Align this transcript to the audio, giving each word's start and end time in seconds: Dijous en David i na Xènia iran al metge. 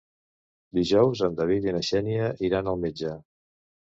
Dijous 0.77 1.19
en 1.27 1.35
David 1.39 1.67
i 1.67 1.73
na 1.75 1.81
Xènia 1.87 2.31
iran 2.47 2.71
al 2.73 2.81
metge. 2.87 3.13